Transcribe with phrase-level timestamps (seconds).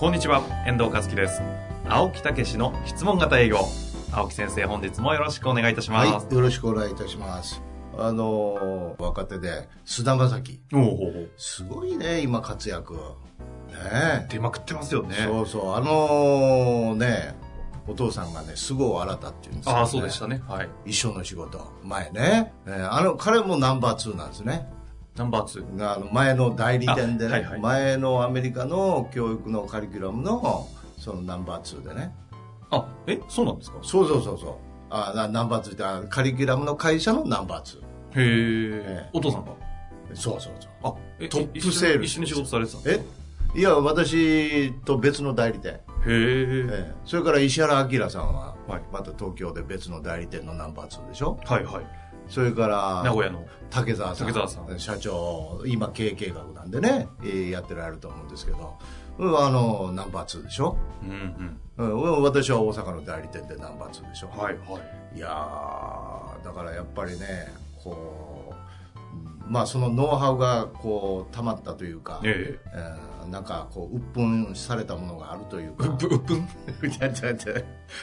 [0.00, 1.42] こんにちは、遠藤和樹です。
[1.86, 3.58] 青木武の質問型営業。
[4.10, 6.24] 青木先生、本日もよろしくお願いいたします。
[6.24, 7.62] はい、よろしくお願いいたします。
[7.98, 10.58] あのー若手で、菅田将暉。
[11.36, 12.94] すごいね、今活躍。
[12.94, 15.16] ね出まくってますよね。
[15.22, 17.36] そうそう、あのね、
[17.86, 19.78] お父さんがね、菅生新っていうんですよ、ね。
[19.80, 20.40] ああ、そうでしたね。
[20.48, 20.68] はい。
[20.86, 21.60] 一緒の仕事。
[21.84, 22.54] 前ね。
[22.66, 24.66] えーあの、彼もナンバー2なんですね。
[25.16, 25.92] ナンバー2。
[25.94, 32.14] あの前の代理店でね、あはいはい前のアメリカの教育のカリキュラムの、そのナンバー2でね。
[32.70, 33.78] あ、え、そうなんですか？
[33.82, 34.54] そうそうそうそう。
[34.90, 37.78] あなナンバー2ってあカリキュラムの会社のナンバー2。
[37.78, 37.82] へ
[38.16, 39.10] ええ。
[39.12, 39.52] お父さんが？
[40.14, 40.70] そうそうそう。
[40.84, 43.00] あ、えトップセールス一緒に仕事されてたんです
[43.56, 43.58] え？
[43.58, 45.72] いや、私と別の代理店。
[45.72, 46.12] かへえ。
[46.12, 51.38] ええそれから石原明さんははい、また東京で別の代理店のナンバー2でしょ？
[51.44, 51.84] はいはい。
[52.30, 53.44] それから、名古屋の。
[53.70, 54.26] 竹澤さん。
[54.28, 58.74] 竹澤さん社長、今経営計画なんでね、えーやってられると思うんですけど、
[59.18, 60.76] うんあの、ナンバー2でしょ？
[61.02, 61.92] うんうん。
[61.92, 64.78] うん、私は大阪の代理店でナンバー2でしょはいは
[65.14, 65.16] い。
[65.16, 68.29] いやーだからやっぱりね、こう、うん
[69.50, 72.70] まあそのノウハウがこう、溜まったというか、ええ。
[72.72, 75.86] えーなんかこう、鬱憤されたものがあるというか。
[75.86, 76.36] うっぷん、うっぷん。
[76.90, 77.62] いやいやいや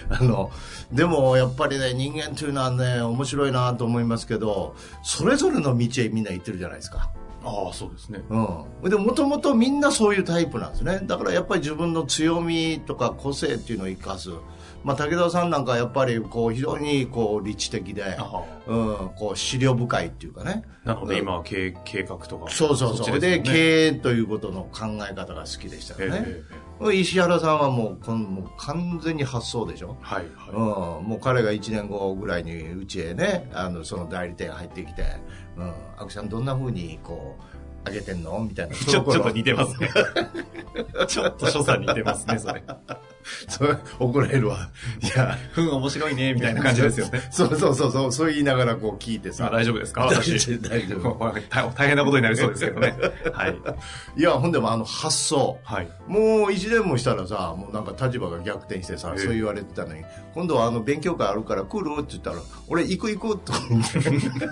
[0.10, 0.52] あの、
[0.92, 7.10] でもやっぱりね、人間というのはね、面白いなと思いますけど、それぞれの道へみんな行ってるじゃないですか。
[7.44, 8.24] ああ、そうですね。
[8.30, 8.90] うん。
[8.90, 11.02] で、もともとみんなそういうタイプなんですね。
[11.04, 14.30] だからやっぱり自分の強みとか個性っていうのを生かす。
[14.88, 20.64] まあ、武田さんなんかやっぱりこう、非常にこう、理知的で、あうん、こう、資料深いっていうかね。
[20.86, 20.94] あ。
[20.94, 22.50] なので今は計計画とか。
[22.50, 23.20] そうそうそう。
[23.20, 26.24] で経営ということの考え方が好きでしたよね。
[26.26, 26.44] え
[26.90, 29.98] え石原さんはもうこんもう完全に発想でしょ？
[30.00, 35.04] はいうんは、もう彼が1年後ぐらいにうちへね、あの、その代理店入ってきて、
[35.58, 37.36] うん、アクさんどんな風にこ
[37.86, 38.40] う、上げてんの？
[38.40, 38.74] みたいな。
[38.74, 38.78] い。
[38.80, 39.90] ちょ、ちょっと似てますね。
[41.08, 42.64] ちょっと所作似てますね、それ。
[43.50, 44.70] それ怒られるわ。
[45.02, 47.22] いや、ふん、面白いね、みたいな感じですよね。
[47.32, 49.50] そうそうそうそう、そう言いながらこう聞いてあさ。
[49.52, 50.06] 大丈夫ですか？
[50.06, 50.60] 私。
[50.60, 51.18] 大丈夫。
[51.50, 52.96] 大大変なことになりそうですけどね。
[53.34, 53.56] はい。
[54.18, 55.60] いや、ほんでもあの発想。
[55.64, 55.88] はい。
[56.08, 56.22] もう
[56.52, 61.92] 1年もしたらさ、もうなんか立場が逆転してさ、ええそう言われてたのに、今度はあの勉強会あるから来る？
[62.00, 62.38] って言ったら、
[62.68, 64.00] 俺行く行くと思って、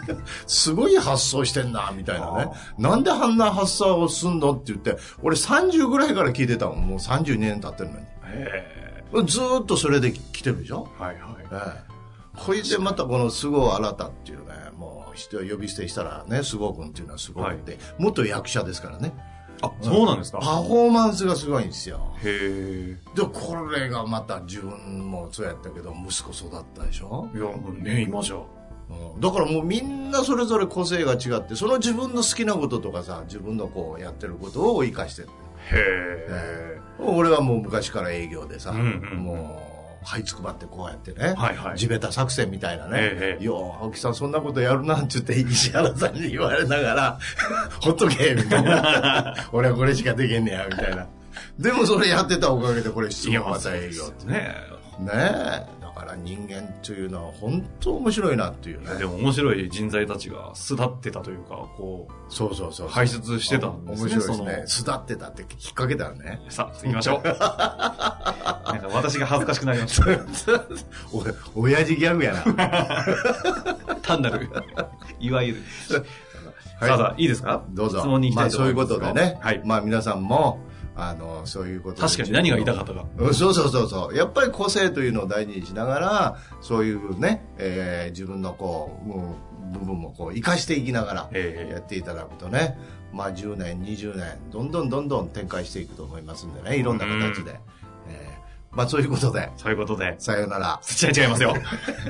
[0.47, 2.47] すごい発想してんな、みたいなね。
[2.77, 4.51] なんであんな発想をすんの？
[4.53, 8.05] って言って、俺30ぐらいから聞いてたもん、もう32年経ってるのに。
[8.27, 10.89] えずーっとそれで来てるでしょ？
[10.99, 11.35] えはいはい。
[11.51, 11.95] ええ。
[12.37, 14.45] これでまたこの菅生新っていうね、
[14.77, 19.13] もう人を呼び捨てしたらね、菅生君っていうのはすごくて、元役者ですからね。
[19.61, 20.39] あ、そうなんですか？
[20.39, 22.13] パフォーマンスがすごいんですよ。
[22.21, 27.37] へで、これがまた自分もそうやったけど、息子育ったでしょ、え。
[27.37, 28.35] いや、もうね、今じゃ。
[28.35, 35.29] うん、だからもうみんなそれぞれ個性が違って、その自分の好きなこととかさ、自分のこうやってることを生かしてる。
[35.71, 36.79] へえ。
[36.99, 39.61] 俺はもう昔から営業でさ、うんうんうんも
[40.03, 47.19] う、這いつくばってこうやってね、はいはい地べた作戦みたいなね、ええよう、青木さんそんなことやるなんて言って石原さんに言われながら、
[47.81, 49.35] ほっとけ、みたいな。
[49.51, 51.07] 俺はこれしかできんねや、みたいな。
[51.59, 54.55] でもそれやってたおかげでこれ質問また営業ってね。
[54.99, 55.74] ねねえ。
[55.95, 58.97] だから人間というのは本当面白いなっていうねえ。。
[58.99, 62.87] でも面白い人材たちが巣立ってたというか、こそうそうそう。
[62.89, 64.63] 輩出してたんですね面白いですそね。
[64.67, 66.41] 巣立ってたって引っ掛けたらね。
[66.49, 67.23] う、さあ、次行きましょう。
[67.27, 70.01] なんか私が恥ずかしくなりまし
[70.45, 70.61] た。
[71.55, 72.43] お、親父ギャグやな。
[74.03, 74.49] 単なる、
[75.19, 75.63] いわゆる。
[76.77, 77.63] はいさあいいですか？
[77.69, 77.99] どうぞ。
[77.99, 79.37] 質問に行きたいとまあそういう思いますことでね。
[79.41, 79.61] はい。
[79.63, 80.59] まあ皆さんも、
[80.97, 83.05] あの、そういうことで確かに何が言いたかったか。
[83.17, 84.15] うんそうそうそうそう。
[84.15, 89.35] やっぱり個性というのを大事にしながら、そういうね、えー自分のこう、も
[89.73, 92.77] う部分もこう、生かしていきながら、ええやっていただくとね、
[93.11, 97.59] まあ10年、20年、どんどんどんどん展開していくと思いますんでね、いろんな形で。
[98.07, 98.35] えー
[98.75, 100.15] まあそういうことで、そういうことで。
[100.19, 100.81] さようなら。
[101.01, 101.53] 違う違いますよ。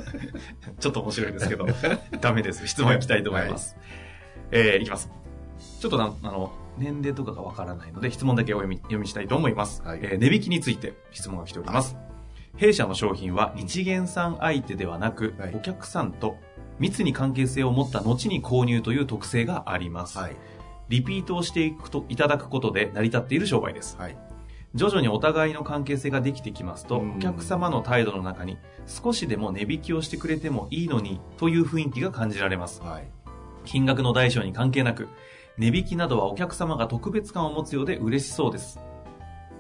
[0.80, 1.68] ちょっと面白いですけど、
[2.22, 2.66] ダメです。
[2.66, 3.78] 質問いきたいと思います。
[4.50, 5.12] えー、いきます。
[5.80, 9.82] ちょっとな、あの、年齢とかがわからないので、質問だけお読み、読みしたいと思います。
[9.84, 11.96] はいえー値引きについて質問が来ております。
[12.58, 16.38] 弊社の商品は一元さん相手ではなく、はいお客さんと
[16.80, 20.18] 密に関係性を持った後に購入という特性があります。
[20.18, 20.36] はい。
[20.90, 23.98] リピートをしていくといただくことで成り立っている商売です。
[23.98, 24.18] はい。
[24.76, 32.82] 徐々にお互いの関係性ができてきますと、うんお客様の態度の中に少しでも値引きをしてくれてもいいのにという雰囲気が感じられます。
[32.82, 33.08] はい。
[33.64, 35.08] 金額の大小に関係なく、
[35.58, 38.80] 値引きなどはお客様が特別感を持つようで嬉しそうです。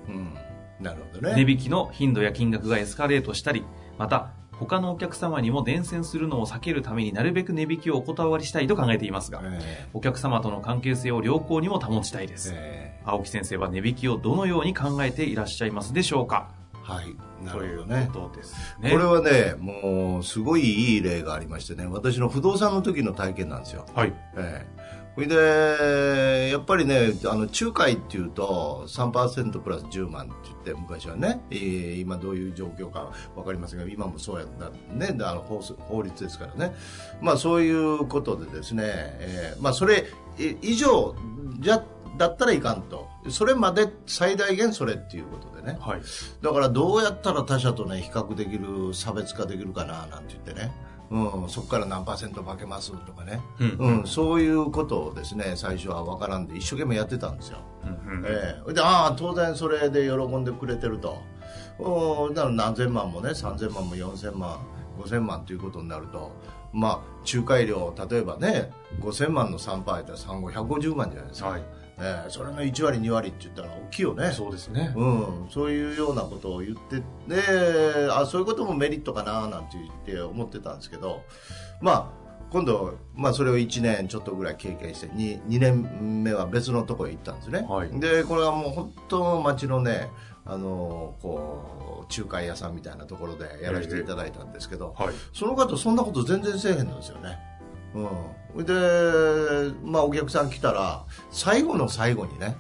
[0.07, 0.33] うん。
[0.79, 1.35] なるほどね。
[1.35, 3.65] 値引きの頻度や金額がエスカレートしたり、
[3.97, 12.53] また、他のお客様にも伝染するのを避けるためになるべく値引きをお断りしたいと考えていますが、えお客様との関係性を良好にも保ちたいでえす。
[12.55, 17.05] え青木先生は値引きをどのように考えていらっしゃいますでしょうかえはい。
[17.43, 18.09] なというるほどね。
[18.13, 18.91] ことですね。
[18.91, 23.85] これはね、もう、すごいいい例がありましてね、私の不動産の時の体験なんですよ。
[23.93, 24.13] はい。
[24.37, 24.75] ええ
[25.15, 36.75] それで、やっぱりね、あの、仲介っていうと、3%プラス10万って言って、昔はね、えー今どういう状況かわかりませんが、今もそうやったね、あの法法律ですからね。
[37.21, 40.05] まあそういうことでですね、えーまあそれ
[40.37, 41.15] え以上
[41.59, 41.81] じゃ、
[42.17, 43.07] だったらいかんと。
[43.29, 45.77] それまで最大限それっていうことでね。
[45.79, 46.01] はい。
[46.41, 50.71] だからどうやったら他者とね、比較できる、差別化できるかな、なんて言ってね。
[51.11, 53.39] うん、そこから何パーセント負けますとかね。
[53.59, 53.69] うん
[53.99, 57.59] うん、そういうことをですね、最初は分からんで一生懸命やってたんですよ。
[57.83, 61.17] うんうんええで、ああ、当然それで喜んでくれてると。
[61.77, 64.59] おだから何千万もね、3000万も4000万、
[64.97, 66.31] 5000万ということになると、
[66.73, 66.99] まあ、
[67.31, 71.49] 仲介料、例えばね、5000万の3%やったら3、550万じゃないですか。
[71.49, 71.63] はい。
[71.99, 74.31] ええそれの1割、2割って言ったら大きいよね。
[74.31, 74.93] そうですね。
[74.95, 81.21] うん、そういうようなことを言ってであそういうこともメリットかななんて言って思ってたんですけど、
[81.81, 90.09] まあ、今度、まあ、それを1年ちょっとぐらい経験して 2, 2年目は別のところへ行ったんですね、はいでこれはもう本当街のね
[90.45, 95.13] あのこう仲介屋さんみたいなところでやらせていただいたんですけど、はい。
[95.33, 97.39] その方そんなこと全然せえへんのですよね。
[97.95, 98.65] うん。
[98.65, 98.73] で、
[99.83, 102.57] まあお客さん来たら、最後の最後にね、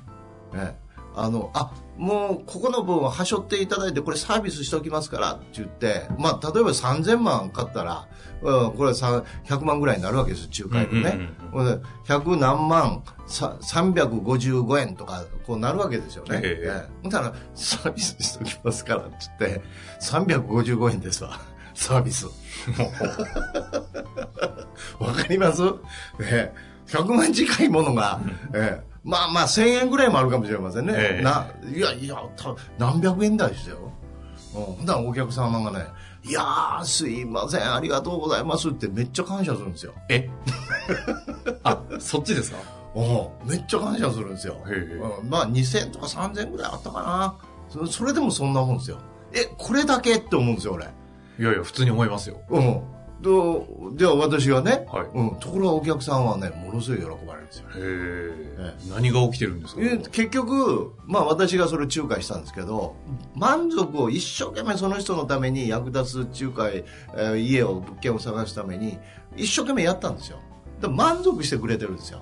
[0.53, 0.77] ね
[1.15, 8.07] あの、あ、もうここの分ははしょっていただいて、これサービスしておきますからって言って、まあ例えば3000万買ったら、
[8.41, 11.11] うん、これはさ100万ぐらいになるわけですよ、仲介でね。
[11.15, 16.41] うんうんほんで100何万、さ355円とか、こうなるわけですよね。
[16.43, 19.61] ええええほんなら、サービスしておきますからって言って、
[20.01, 21.39] 355円ですわ。
[21.75, 22.25] サービス。
[24.99, 25.61] わかります？
[26.19, 28.19] ええ100万近いものが、
[28.53, 30.93] ええまあまあ1000円ぐらいもあるかもしれませんね。
[30.95, 33.91] ええな、いやいや、た何百円台ですよ。
[34.55, 35.85] うん、ほんならお客様がね、
[36.23, 39.93] いやー、すいません、ありがとうございますってめっちゃ感謝するんですよ。
[40.09, 40.29] え？
[41.63, 42.57] あ、そっちですか？
[42.95, 43.01] う
[43.45, 44.57] ん、めっちゃ感謝するんですよ。
[45.27, 47.35] まあ2000とか3000ぐらいあったかな。
[47.69, 48.97] そそれでもそんなもんですよ。
[49.33, 50.15] え、これだけ？
[50.15, 50.87] って思うんですよ、俺。
[51.39, 52.41] いやいや、普通に思いますよ。
[52.49, 52.81] うん。
[53.21, 57.65] どうじゃあ私がね、はいうん、ところがお客さんはね、ものすごい喜ばれるんですよ。
[57.69, 58.73] へえ。
[58.89, 59.81] 何が起きてるんですか？
[59.81, 62.95] え結局、まあ私がそれを仲介したんですけど、
[63.33, 66.83] 満足を一生懸命その人のために役立つ仲介、
[67.15, 68.99] えー家を、物件を探すために、
[69.37, 70.39] 一生懸命やったんですよ。
[70.81, 72.21] で満足してくれてるんですよ。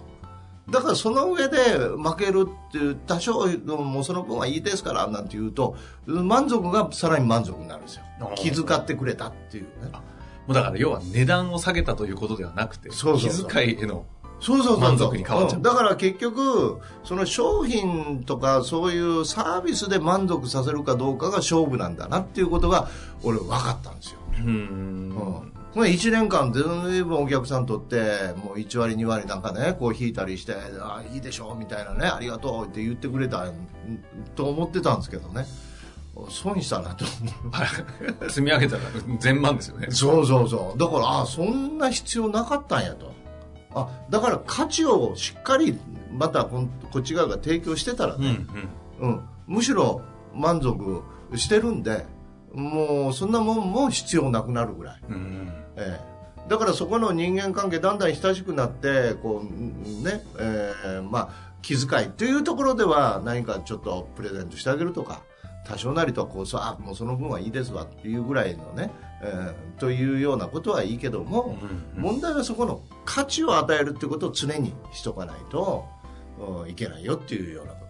[0.70, 5.76] だからその上で負けるっていう、多少、もうその分はいいですから、なんて言うと、
[6.06, 8.04] 満足がさらに満足になるんですよ。
[8.36, 9.92] 気遣ってくれたっていうね。
[10.48, 13.48] もうだから要は値段を下げたということではなくて、そうそうそう。
[13.50, 14.06] 気遣いへの、
[14.40, 15.60] そうそう満足に変わっちゃう。
[15.60, 15.64] ん。
[15.64, 22.90] だから結局、その商品とかそういうサービスで満足させるかどうかが勝負なんだなっていうことが、
[23.24, 24.20] 俺分かったんですよ。
[24.34, 24.46] うーん。
[24.46, 25.54] うん。
[25.74, 26.62] この1年間ず
[26.96, 33.52] いぶんお客さんとって、もう1割2割なんかね、こう引いたりして、あいいでしょみたいなね、ありがとうって言ってくれた
[34.36, 35.46] と思ってたんですけどね。
[36.30, 38.30] 損したなと思う。
[38.30, 38.82] 積み上げたら
[39.20, 39.88] 全万ですよね。
[39.90, 40.80] そうそうそう。
[40.80, 43.12] だから、あそんな必要なかったんやと。
[43.74, 45.80] あ、だから価値をしっかり、
[46.12, 48.46] またこんこっち側が提供してたらうんね、
[49.00, 50.04] うん、むしろ
[50.36, 51.02] 満足
[51.36, 52.06] してるんで、
[52.54, 55.02] もうそんなもんも必要なくなるぐらい。
[55.10, 55.63] うん。
[55.78, 55.84] うん。
[55.84, 56.14] ええ
[56.48, 61.30] だからそこの人間関係だんだん親しくなって、こう、ね、えーまあ、
[61.62, 65.22] 気遣いというところでは何かちょっとプレゼントしてあげるとか、
[65.66, 71.58] 多少なりとはこう、さあ、もうその分はいいですわっていうぐらいのね、えーというようなことはいいけども、
[71.96, 75.86] うん問題はそこの価値を与えるってことを常にしとかないと、
[76.40, 77.83] うんいけないよっていうようなこ。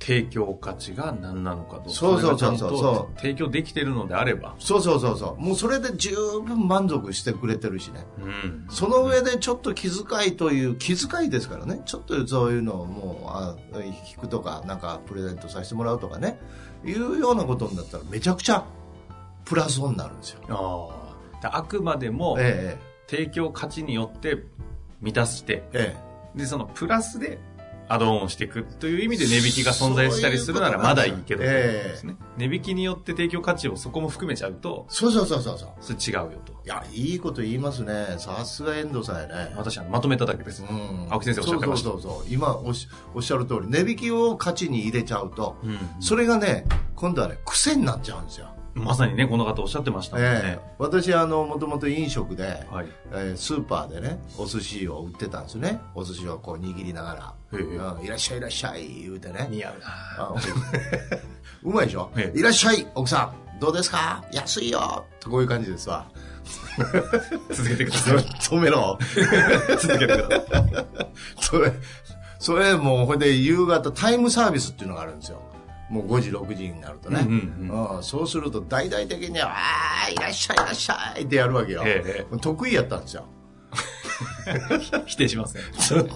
[0.00, 1.90] 提供価値が何なのかどうか。
[1.90, 4.56] そうそうそうそうれがちゃんと提供できてるのであれば。
[4.58, 5.40] そうそうそうそう。
[5.40, 8.06] もうそれで十分満足してくれてるしね。
[8.18, 8.66] うん。
[8.70, 16.40] その上でちょっと気遣いという、気遣いですからね、ちょっとそういうのをもう、あ引くとか、なんかプレゼントさせてもらうとかね、
[16.82, 18.64] いうようなことになったらめちゃくちゃ
[19.44, 20.40] プラスになるんですよ。
[21.42, 21.62] ああ。
[21.62, 24.44] くまでも、え提供価値によって
[25.02, 27.38] 満たして、えええで、そのプラスで
[27.92, 35.70] アドオンしていくという意味で値引きが存在したりするならまだいいけど、そういうことなんですよですね値引きによって提供価値をそこも含めちゃうと、そうそうそうそうそう。
[35.80, 36.52] それ違うよと。
[36.64, 38.16] いや、いいこと言いますね。
[38.18, 39.54] さすが遠藤さんやね。
[39.56, 40.62] 私はまとめただけです。
[40.62, 42.32] うん青木先生おっしゃってましたそうそうそうそう。
[42.32, 48.48] 今おっしゃる通り、値引きを価値に入れちゃうと、うんそれがね、今度はね、癖になっちゃうんですよ。
[48.80, 50.40] まさにね、この方おっしゃってましたもんね。
[50.44, 52.86] ええ私、あの、もともと飲食で、はい。
[53.12, 55.80] えースーパーでね、お寿司を売ってたんですね。
[55.94, 59.46] お寿司をこう握りながら、ええうんいらっしゃいいらっしゃい言うてね。
[59.50, 59.86] 似合うな
[60.18, 60.34] あ
[61.62, 64.24] うまいでしょ、ええいらっしゃい奥さんどうですか？
[64.32, 66.06] 安いよとこういう感じですわ。
[67.52, 68.16] 続けてください。
[68.18, 68.98] 止めろ。
[69.78, 70.66] 続けてください。
[71.40, 71.72] それ、
[72.38, 75.42] それもう、ほんで夕方タイムサービスっていうのがあるんですよ。
[75.90, 77.20] もう5時、6時になるとね。
[77.20, 77.28] うん
[77.68, 81.82] うんうんそうすると大々的には、あーいらっしゃいいらっしゃいってやるわけよ。
[81.84, 83.26] え得意やったんですよ。
[85.06, 85.62] 否定しますね。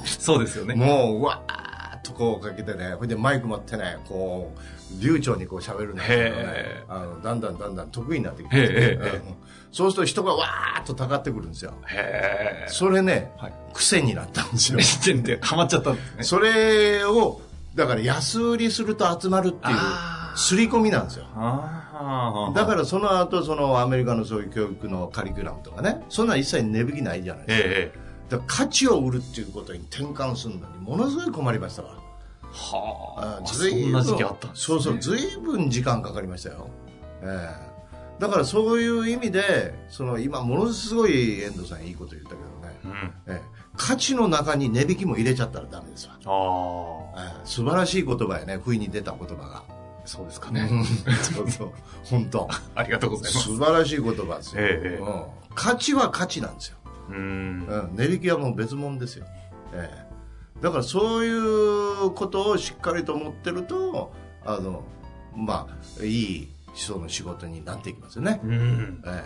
[0.04, 0.75] そうですよね。
[0.75, 9.35] もう、うわーっとこうかけてね、ほいでマイク持ってね、こう、流暢にこう喋るんだけどねへ、あの、だんだんだんだん得意になってきて、へえへえへえうん
[9.73, 11.75] そうすると人がわーっとたかってくるんですよ。
[11.88, 14.78] へそれね、はい癖になったんですよ。
[15.09, 15.14] え。
[15.14, 16.23] で、ハマっちゃったんですね。
[16.23, 17.40] それを、
[17.75, 19.76] だから安売りすると集まるっていう
[20.37, 21.26] 刷り込みなんですよ。
[21.35, 27.69] あだからその後、そのアメリカのそういう教育のカリキュラムとかね、そんなん一切値引きないじゃないですか。
[27.69, 27.99] ええ。
[28.31, 31.97] だ価値を売るっていうことに転換するのにものすごい困りましたわ。
[32.52, 33.47] はあ。
[33.47, 34.75] そ随分んな時期あったんですね。
[34.75, 36.69] そうそう、ずいぶん時間かかりましたよ。
[37.23, 37.75] ええ
[38.21, 42.88] だからそういう意味で、その今ものすごい遠藤さんいいこと言ったけどね、う
[43.31, 43.35] ん。
[43.35, 46.14] ええ価値の中に値引きも入れちゃったらダメですわ。
[46.25, 47.35] ああ。
[47.35, 49.62] ええ素晴らしい言葉やね、不意に出た言葉が。
[50.04, 50.69] そうですかね。
[51.23, 51.73] そうそう、
[52.04, 52.49] 本当。
[52.75, 53.47] ありがとうございます。
[53.47, 55.25] 素晴らしい言葉ですよ、ええうん。
[55.54, 56.76] 価値は価値なんですよ。
[57.11, 57.16] うん。
[57.16, 59.26] うん、値引きはもう別物ですよ、
[59.73, 60.14] ええ
[60.62, 64.12] だからそういうことをしっかりと思ってると
[64.47, 64.85] あの
[65.37, 65.66] ま
[66.00, 69.02] あいいその仕事になっていきますよね、うん。
[69.04, 69.23] え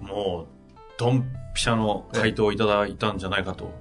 [0.00, 0.55] もう、
[0.98, 1.24] ドン
[1.54, 3.72] ピシャの回答をいただいたんじゃないかと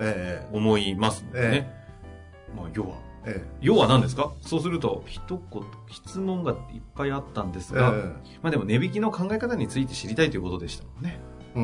[0.00, 0.56] ええ。
[0.56, 1.70] 思いますのでね。
[1.70, 3.44] えまあ、要は、ええ。
[3.60, 4.32] 要は何ですか？
[4.40, 8.02] そうすると、一言、質問がいっぱいあったんですが、ええ。
[8.42, 11.20] まあでも値引きの考え方について知りたいということでしたもんね。
[11.54, 11.60] う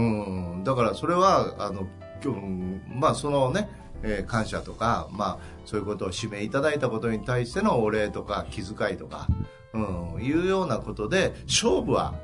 [0.60, 1.86] ん、だからそれはあの
[2.88, 3.70] まあそのね、
[4.02, 9.26] えー感謝とか、まあ、そういうことを指名いただいたことに対してのお礼とか気遣いとか、
[9.72, 12.14] うん、いうようなことで勝負は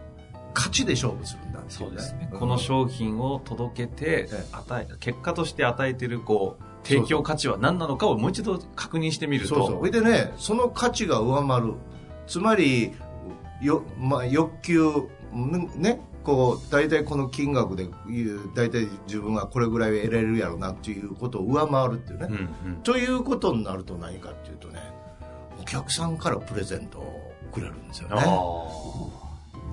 [0.54, 9.78] 勝ちで勝負するんだっていうんこの商品を届けてええ、与え、結果として与えている、こう、提供価値は何なのかをもう一度確認してみると、そうそう。
[9.78, 11.74] それでね、その価値が上回る。
[12.26, 12.92] つまり、
[13.60, 17.88] よ、まあ、欲求、んね、こう、大体この金額で
[18.54, 22.28] 大体自分はこれぐらい得られるやろなっていうことを上回るっていうね。
[22.30, 24.80] うんうんということになると何かっていうとね、
[25.60, 28.16] お客さんからプレゼントをくれるんですよね。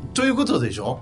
[0.04, 1.00] あということでしょ？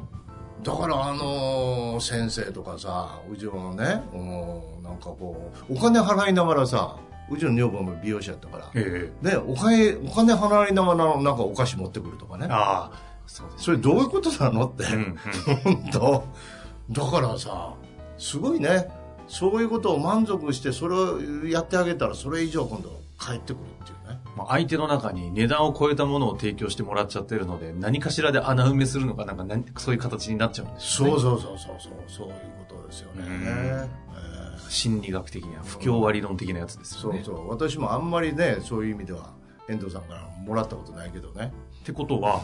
[0.63, 6.98] だからあのー先生とかさ、うちのね、うん、なんかこう、お金払いながらさ、
[7.29, 12.48] うちの女房も美容師やったから、ええね、お金、お金払いながらなんかお菓子持ってくるとかね。
[12.50, 13.63] ああ、そうです。
[13.65, 14.84] それどういうことなのって。
[14.84, 15.15] うんうん
[15.63, 16.24] 本当
[16.91, 17.74] だからさ、
[18.18, 18.89] すごいね。
[19.27, 22.89] そういうことを満足して、それをやってあげたら、それ以上今度
[23.20, 23.98] 帰ってくるっていう
[24.48, 31.13] 相手の中に値段を超えたものを提供してもらっちゃってるので、何かしらで穴埋めするのか、なんか何そういう形になっちゃうんですよね。
[31.13, 32.34] そうそうそうそうそう、そういう
[32.69, 33.89] ことですよね。
[34.69, 37.24] 心理学的には不協和理論的なやつですよね。
[37.24, 37.50] そうそう。
[37.50, 39.34] 私もあんまりね、そういう意味では、
[39.67, 41.51] 遠藤さんからもらったことないけどね。
[41.81, 42.41] ってことは、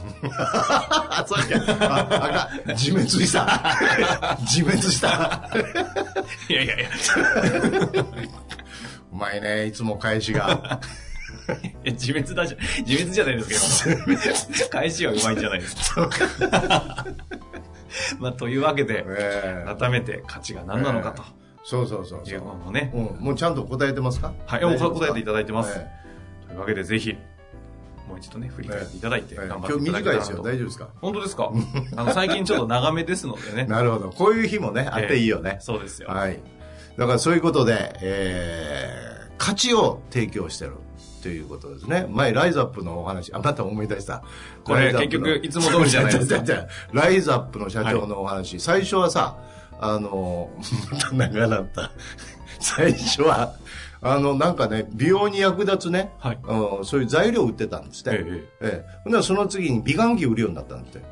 [1.09, 2.49] あ、 そうや。
[2.75, 3.77] 自滅した。
[4.41, 5.49] 自滅した。
[6.49, 6.89] いやいやいや、
[9.11, 10.79] うまいね、いつも返しが。
[11.83, 16.09] え 自滅だじゃ、自滅じゃないですけど、 返しはうまいんじゃないですか。
[18.19, 21.13] まあ、というわけで、ええ改めて価値が何なのか
[21.63, 22.47] そうそうそうというそう。
[22.49, 24.33] のもね、うん、もうちゃんと答えてますか？
[24.45, 25.73] はい、答えていただいてます。
[25.77, 25.87] え
[26.47, 27.13] というわけで、ぜひ、
[28.07, 30.19] もう一度ね、振り返っていただいて、えええ頑張今日っていただけたらなと。
[30.19, 30.37] 短いですよ。
[30.43, 30.89] 大丈夫ですか？
[31.01, 31.51] 本当ですか？
[31.95, 33.65] あの、最近ちょっと長めですのでね。
[33.71, 34.09] なるほど。
[34.11, 35.57] こういう日もね、あっていいよね。
[35.61, 36.09] そうですよ。
[36.09, 36.39] はい。
[36.97, 40.73] だからそういうことで、えー、価値を提供してる
[41.25, 42.05] ということですね。
[42.07, 44.23] 前、ライズアップのお話、あ、また思い出した。
[44.63, 46.43] これ結局いつも通りじゃないですか
[46.93, 49.35] ライズアップの社長のお話、最初はさ、
[49.81, 50.51] あの、
[50.91, 51.89] また長なった。
[52.61, 53.55] 最初は、
[54.03, 58.11] あの、なんかね、美容に役立つね、はいうんそういう材料売ってたんですって。
[58.11, 61.07] ええええその次に美顔器売るようになったんですって。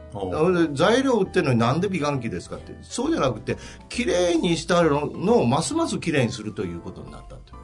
[0.73, 2.77] 材料売ってるのになんで美顔器ですかって。
[2.83, 3.57] そうじゃなくて、
[3.89, 7.62] 綺麗にしたのをますます綺麗にするということになったって。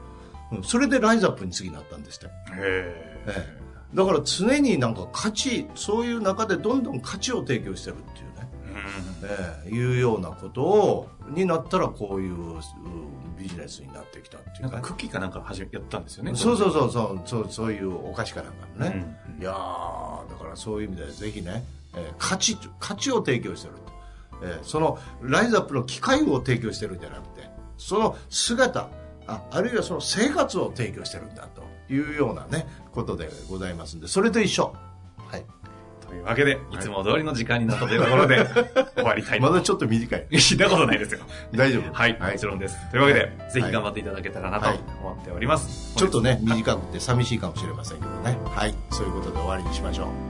[0.52, 0.62] うん。
[0.64, 2.26] それでライズアップに次なったんですって。
[2.26, 3.60] へええ。
[3.94, 8.48] だから常になんか価値、そういう中でどんどん価値を提供してるっていうね。
[9.24, 9.68] ええ。
[9.70, 12.60] いうようなことを、になったらこういううん
[13.38, 16.32] ビジネスになってきたっていうんかなかクッキーかなんか始めやったんですよね。
[16.34, 17.20] そうそうそうそう。
[17.24, 19.42] そうそういうお菓子かなんかのね、うん。
[19.42, 21.64] いやーだからそういう意味でぜひね、
[21.94, 28.88] えー価値価値を提供してると、えーそのライズアップの機会を提供してるんじゃなくてその姿
[29.30, 34.74] ああるいはその生活を提供してるんだというようなねことでございますんでそれと一緒。
[35.28, 35.44] はい。
[36.08, 36.78] というわけで、い。
[36.78, 38.44] つも通りの時間になったというところで、
[38.96, 39.46] 終わりたいと。
[39.46, 40.26] まだちょっと短い。
[40.40, 41.20] 知ったことないですよ。
[41.54, 41.92] 大丈夫。
[41.92, 42.90] はい、もちろんです。
[42.90, 43.52] というわけで、はい。
[43.52, 44.80] ぜひ頑張っていただけたらなとはい。
[45.00, 45.94] 思っております。
[45.94, 48.36] ちょっとね短くて寂しいかもしれませんけどね。
[48.44, 48.74] はい。
[48.90, 50.29] そういうことで終わりにしましょう